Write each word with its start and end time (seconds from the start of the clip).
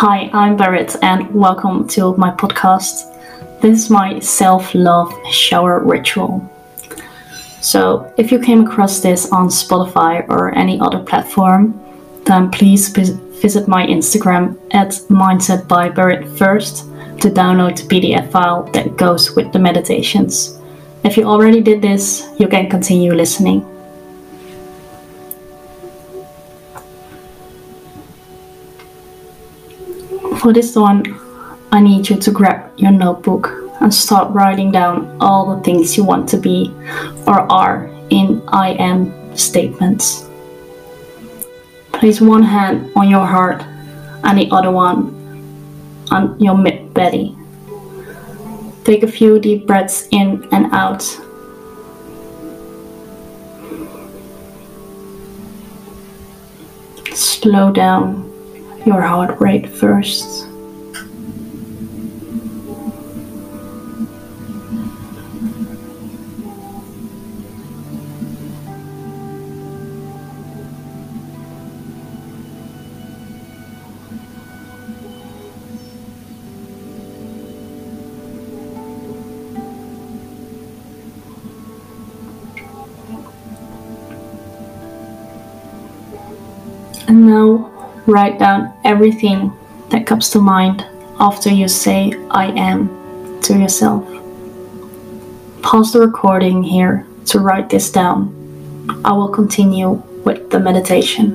Hi, 0.00 0.28
I'm 0.34 0.58
Barrett, 0.58 0.94
and 1.00 1.34
welcome 1.34 1.88
to 1.88 2.14
my 2.18 2.30
podcast. 2.30 3.10
This 3.62 3.84
is 3.84 3.88
my 3.88 4.18
self 4.18 4.74
love 4.74 5.10
shower 5.32 5.82
ritual. 5.82 6.46
So, 7.62 8.12
if 8.18 8.30
you 8.30 8.38
came 8.38 8.66
across 8.66 9.00
this 9.00 9.32
on 9.32 9.48
Spotify 9.48 10.28
or 10.28 10.54
any 10.54 10.78
other 10.80 10.98
platform, 10.98 11.80
then 12.26 12.50
please 12.50 12.90
visit 12.90 13.68
my 13.68 13.86
Instagram 13.86 14.58
at 14.74 14.90
Mindset 15.08 15.66
by 15.66 15.88
Barrett 15.88 16.28
first 16.36 16.84
to 17.22 17.30
download 17.30 17.78
the 17.78 17.88
PDF 17.88 18.30
file 18.30 18.64
that 18.74 18.98
goes 18.98 19.34
with 19.34 19.50
the 19.54 19.58
meditations. 19.58 20.60
If 21.04 21.16
you 21.16 21.24
already 21.24 21.62
did 21.62 21.80
this, 21.80 22.28
you 22.38 22.48
can 22.48 22.68
continue 22.68 23.14
listening. 23.14 23.64
For 30.46 30.52
this 30.52 30.76
one, 30.76 31.02
I 31.72 31.80
need 31.80 32.08
you 32.08 32.14
to 32.18 32.30
grab 32.30 32.70
your 32.78 32.92
notebook 32.92 33.50
and 33.80 33.92
start 33.92 34.32
writing 34.32 34.70
down 34.70 35.16
all 35.20 35.56
the 35.56 35.60
things 35.64 35.96
you 35.96 36.04
want 36.04 36.28
to 36.28 36.36
be 36.36 36.72
or 37.26 37.40
are 37.50 37.90
in 38.10 38.40
I 38.46 38.74
am 38.74 39.10
statements. 39.36 40.24
Place 41.90 42.20
one 42.20 42.44
hand 42.44 42.92
on 42.94 43.10
your 43.10 43.26
heart 43.26 43.60
and 44.22 44.38
the 44.38 44.48
other 44.52 44.70
one 44.70 45.10
on 46.12 46.38
your 46.38 46.56
mid 46.56 46.94
belly. 46.94 47.36
Take 48.84 49.02
a 49.02 49.10
few 49.10 49.40
deep 49.40 49.66
breaths 49.66 50.06
in 50.12 50.46
and 50.52 50.72
out. 50.72 51.02
Slow 57.16 57.72
down 57.72 58.35
your 58.86 59.02
heart 59.02 59.40
rate 59.40 59.68
first. 59.68 60.44
And 87.08 87.26
now 87.26 87.75
write 88.06 88.38
down 88.38 88.72
everything 88.84 89.52
that 89.90 90.06
comes 90.06 90.30
to 90.30 90.40
mind 90.40 90.86
after 91.18 91.50
you 91.50 91.68
say 91.68 92.12
I 92.30 92.46
am 92.46 93.40
to 93.42 93.58
yourself. 93.58 94.04
Pause 95.62 95.92
the 95.92 96.00
recording 96.00 96.62
here 96.62 97.06
to 97.26 97.40
write 97.40 97.68
this 97.70 97.90
down. 97.90 98.32
I 99.04 99.12
will 99.12 99.28
continue 99.28 100.02
with 100.24 100.50
the 100.50 100.60
meditation. 100.60 101.34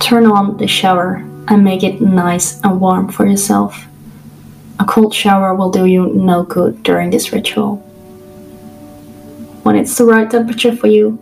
Turn 0.00 0.26
on 0.26 0.56
the 0.56 0.66
shower 0.66 1.16
and 1.48 1.62
make 1.62 1.82
it 1.82 2.00
nice 2.00 2.60
and 2.62 2.80
warm 2.80 3.08
for 3.12 3.26
yourself. 3.26 3.87
A 4.80 4.84
cold 4.84 5.12
shower 5.12 5.54
will 5.54 5.70
do 5.70 5.86
you 5.86 6.12
no 6.14 6.44
good 6.44 6.82
during 6.84 7.10
this 7.10 7.32
ritual. 7.32 7.76
When 9.64 9.74
it's 9.74 9.98
the 9.98 10.04
right 10.04 10.30
temperature 10.30 10.74
for 10.74 10.86
you, 10.86 11.18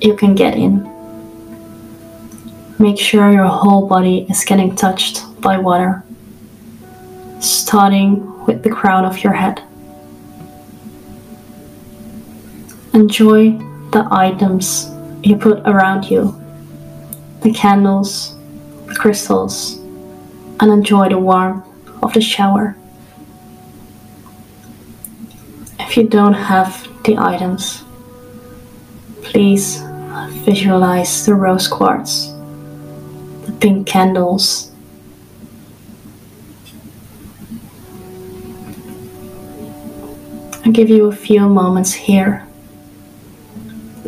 you 0.00 0.16
can 0.16 0.34
get 0.34 0.54
in. 0.54 0.82
Make 2.78 2.98
sure 2.98 3.32
your 3.32 3.46
whole 3.46 3.86
body 3.86 4.26
is 4.28 4.44
getting 4.44 4.74
touched 4.74 5.24
by 5.40 5.58
water, 5.58 6.02
starting 7.40 8.44
with 8.46 8.62
the 8.62 8.70
crown 8.70 9.04
of 9.04 9.22
your 9.22 9.32
head. 9.32 9.62
Enjoy 12.92 13.52
the 13.92 14.08
items 14.10 14.90
you 15.22 15.36
put 15.36 15.60
around 15.66 16.10
you 16.10 16.34
the 17.42 17.52
candles, 17.52 18.36
the 18.86 18.94
crystals, 18.94 19.76
and 20.58 20.72
enjoy 20.72 21.08
the 21.08 21.18
warmth 21.18 21.64
of 22.02 22.12
the 22.12 22.20
shower. 22.20 22.76
If 25.78 25.96
you 25.96 26.08
don't 26.08 26.34
have 26.34 26.88
the 27.04 27.16
items, 27.16 27.84
please 29.22 29.82
visualize 30.44 31.26
the 31.26 31.34
rose 31.34 31.68
quartz, 31.68 32.32
the 33.46 33.56
pink 33.60 33.86
candles. 33.86 34.72
I'll 40.64 40.72
give 40.72 40.90
you 40.90 41.06
a 41.06 41.12
few 41.12 41.48
moments 41.48 41.92
here 41.92 42.46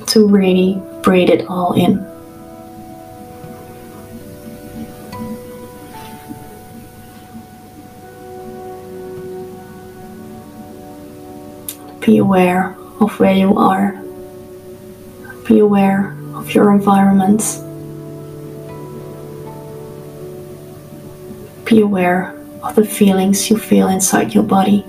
to 0.09 0.27
really 0.27 0.83
breathe 1.03 1.31
it 1.31 1.47
all 1.47 1.75
in. 1.75 2.05
Be 12.09 12.17
aware 12.17 12.75
of 13.01 13.21
where 13.21 13.35
you 13.35 13.59
are. 13.59 13.93
Be 15.47 15.59
aware 15.59 16.17
of 16.33 16.55
your 16.55 16.73
environment. 16.73 17.43
Be 21.67 21.83
aware 21.83 22.35
of 22.63 22.77
the 22.77 22.87
feelings 22.87 23.51
you 23.51 23.59
feel 23.59 23.89
inside 23.89 24.33
your 24.33 24.45
body. 24.45 24.87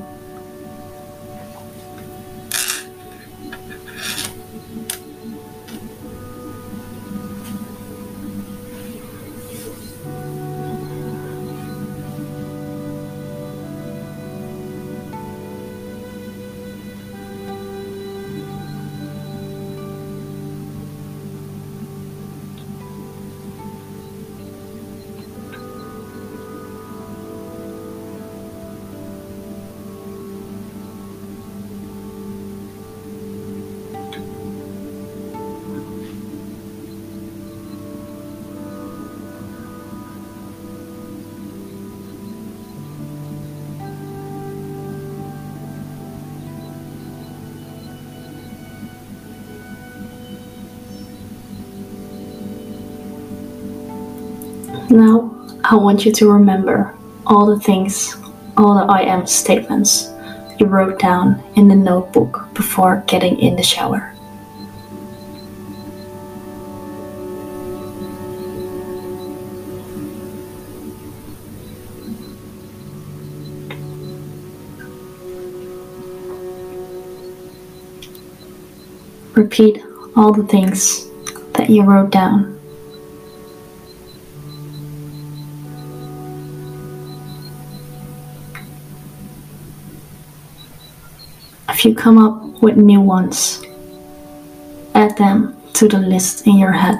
Now, 54.89 55.35
I 55.63 55.75
want 55.75 56.05
you 56.05 56.11
to 56.11 56.31
remember 56.31 56.95
all 57.25 57.45
the 57.45 57.59
things, 57.59 58.15
all 58.57 58.75
the 58.75 58.91
I 58.91 59.01
am 59.01 59.25
statements 59.25 60.09
you 60.59 60.65
wrote 60.65 60.99
down 60.99 61.41
in 61.55 61.67
the 61.67 61.75
notebook 61.75 62.53
before 62.53 63.03
getting 63.07 63.39
in 63.39 63.55
the 63.55 63.63
shower. 63.63 64.13
Repeat 79.33 79.81
all 80.15 80.33
the 80.33 80.43
things 80.43 81.07
that 81.53 81.69
you 81.69 81.83
wrote 81.83 82.09
down. 82.09 82.58
If 91.79 91.85
you 91.85 91.95
come 91.95 92.17
up 92.17 92.61
with 92.61 92.75
new 92.75 92.99
ones, 92.99 93.63
add 94.93 95.17
them 95.17 95.55
to 95.75 95.87
the 95.87 95.97
list 95.97 96.45
in 96.45 96.57
your 96.57 96.73
head. 96.73 96.99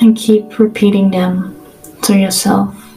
and 0.00 0.16
keep 0.16 0.60
repeating 0.60 1.10
them 1.10 1.60
to 2.02 2.16
yourself. 2.16 2.87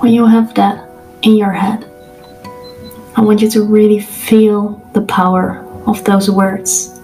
When 0.00 0.14
you 0.14 0.24
have 0.24 0.54
that 0.54 0.88
in 1.22 1.36
your 1.36 1.52
head, 1.52 1.84
I 3.16 3.20
want 3.20 3.42
you 3.42 3.50
to 3.50 3.62
really 3.62 4.00
feel 4.00 4.80
the 4.94 5.02
power 5.02 5.58
of 5.86 6.02
those 6.04 6.30
words. 6.30 6.98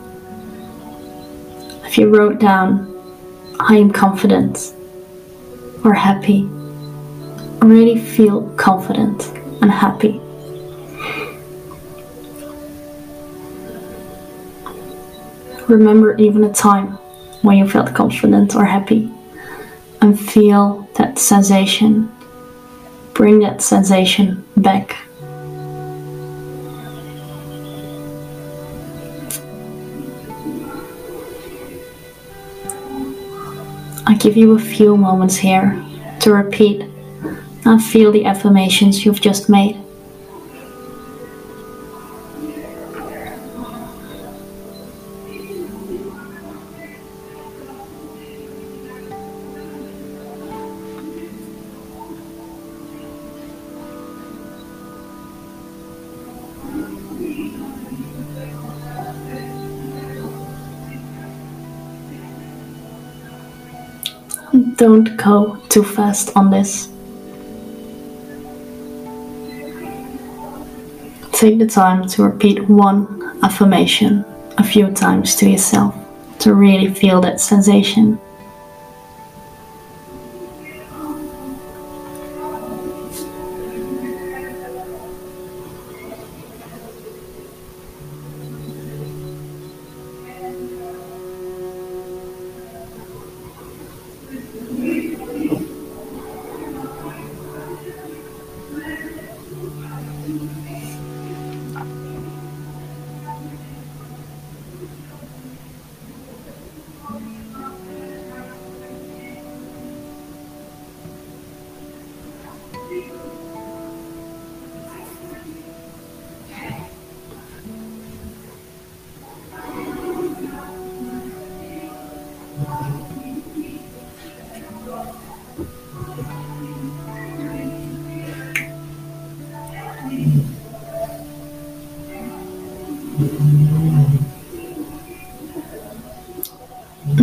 If 1.84 1.98
you 1.98 2.08
wrote 2.08 2.40
down, 2.40 2.92
I 3.60 3.76
am 3.76 3.90
confident 3.90 4.72
or 5.84 5.92
happy, 5.92 6.44
really 7.60 7.98
feel 8.00 8.48
confident 8.56 9.28
and 9.60 9.70
happy. 9.70 10.18
Remember 15.68 16.16
even 16.16 16.44
a 16.44 16.52
time 16.52 16.92
when 17.42 17.58
you 17.58 17.68
felt 17.68 17.94
confident 17.94 18.56
or 18.56 18.64
happy 18.64 19.12
and 20.00 20.18
feel 20.18 20.88
that 20.94 21.18
sensation 21.18 22.15
Bring 23.16 23.38
that 23.38 23.62
sensation 23.62 24.44
back. 24.58 24.94
I 34.06 34.14
give 34.18 34.36
you 34.36 34.52
a 34.52 34.58
few 34.58 34.98
moments 34.98 35.36
here 35.36 35.82
to 36.20 36.34
repeat 36.34 36.82
and 37.64 37.82
feel 37.82 38.12
the 38.12 38.26
affirmations 38.26 39.06
you've 39.06 39.22
just 39.22 39.48
made. 39.48 39.85
Don't 64.76 65.16
go 65.16 65.56
too 65.70 65.82
fast 65.82 66.36
on 66.36 66.50
this. 66.50 66.88
Take 71.32 71.58
the 71.58 71.66
time 71.66 72.06
to 72.08 72.24
repeat 72.24 72.68
one 72.68 73.40
affirmation 73.42 74.24
a 74.58 74.64
few 74.64 74.90
times 74.90 75.34
to 75.36 75.48
yourself 75.48 75.94
to 76.40 76.54
really 76.54 76.92
feel 76.92 77.20
that 77.22 77.40
sensation. 77.40 78.18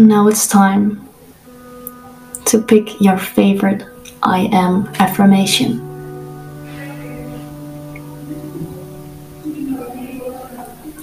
Now 0.04 0.28
it's 0.28 0.48
time 0.48 1.08
to 2.48 2.62
pick 2.62 3.00
your 3.00 3.18
favorite 3.18 3.86
I 4.22 4.50
am 4.52 4.88
affirmation. 5.00 5.80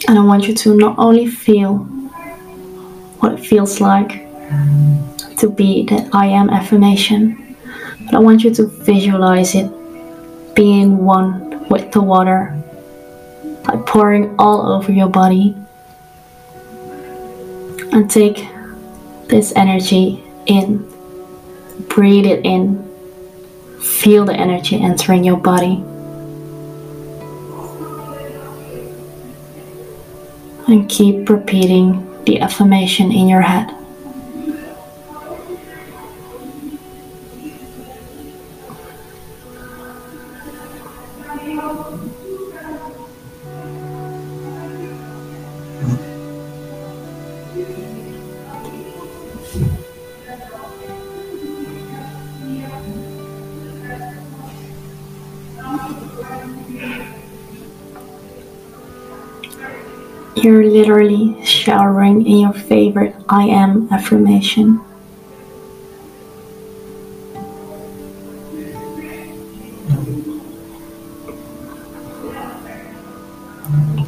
And 0.06 0.19
I 0.19 0.23
want 0.23 0.47
you 0.47 0.55
to 0.55 0.75
not 0.75 0.99
only 0.99 1.26
feel 1.29 1.79
what 3.20 3.32
it 3.32 3.41
feels 3.41 3.81
like 3.81 4.29
to 5.38 5.49
be 5.49 5.87
that 5.87 6.14
I 6.14 6.26
am 6.26 6.50
affirmation, 6.50 7.56
but 8.05 8.14
I 8.14 8.19
want 8.19 8.44
you 8.44 8.52
to 8.52 8.67
visualize 8.67 9.55
it 9.55 9.73
being 10.55 10.99
one 10.99 11.67
with 11.70 11.91
the 11.93 12.02
water 12.02 12.55
by 13.64 13.79
pouring 13.87 14.37
all 14.38 14.71
over 14.71 14.92
your 14.92 15.09
body 15.09 15.57
and 17.92 18.11
take 18.11 18.47
this 19.30 19.52
energy 19.54 20.22
in. 20.46 20.78
Breathe 21.88 22.26
it 22.26 22.44
in. 22.44 22.87
Feel 23.80 24.25
the 24.25 24.34
energy 24.34 24.80
entering 24.80 25.25
your 25.25 25.37
body. 25.37 25.82
And 30.66 30.88
keep 30.88 31.28
repeating 31.28 32.25
the 32.25 32.40
affirmation 32.40 33.10
in 33.10 33.28
your 33.28 33.40
head. 33.40 33.75
You're 60.42 60.64
literally 60.64 61.44
showering 61.44 62.26
in 62.26 62.38
your 62.38 62.54
favorite 62.54 63.14
I 63.28 63.44
am 63.44 63.92
affirmation. 63.92 64.80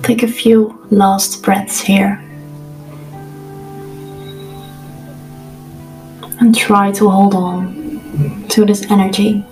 Take 0.02 0.22
a 0.22 0.26
few 0.26 0.86
last 0.90 1.42
breaths 1.42 1.80
here. 1.80 2.18
And 6.40 6.56
try 6.56 6.92
to 6.92 7.10
hold 7.10 7.34
on 7.34 8.46
to 8.48 8.64
this 8.64 8.90
energy. 8.90 9.44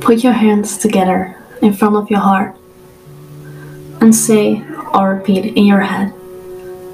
Put 0.00 0.22
your 0.22 0.32
hands 0.34 0.76
together 0.78 1.36
in 1.62 1.72
front 1.72 1.96
of 1.96 2.10
your 2.10 2.20
heart 2.20 2.56
and 4.00 4.14
say 4.14 4.62
or 4.92 5.14
repeat 5.14 5.56
in 5.56 5.64
your 5.64 5.80
head, 5.80 6.12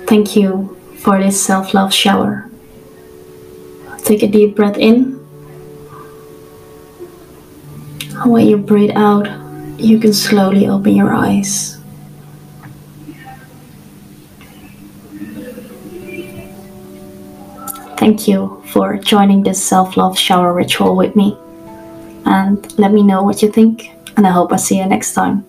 Thank 0.06 0.37
you 0.37 0.76
for 0.97 1.18
this 1.18 1.42
self 1.42 1.75
love 1.75 1.92
shower. 1.92 2.49
Take 4.04 4.23
a 4.23 4.26
deep 4.26 4.56
breath 4.56 4.78
in. 4.78 5.16
When 8.25 8.47
you 8.47 8.56
breathe 8.56 8.97
out, 8.97 9.28
you 9.78 9.99
can 9.99 10.14
slowly 10.14 10.66
open 10.66 10.97
your 10.97 11.12
eyes. 11.12 11.78
Thank 17.99 18.26
you 18.26 18.62
for 18.68 18.97
joining 18.97 19.42
this 19.42 19.62
self 19.62 19.97
love 19.97 20.18
shower 20.18 20.54
ritual 20.54 20.97
with 20.97 21.14
me. 21.14 21.37
And 22.28 22.78
let 22.78 22.92
me 22.92 23.02
know 23.02 23.23
what 23.23 23.40
you 23.40 23.50
think, 23.50 23.90
and 24.18 24.26
I 24.26 24.30
hope 24.30 24.52
I 24.52 24.56
see 24.56 24.76
you 24.76 24.85
next 24.85 25.14
time. 25.14 25.48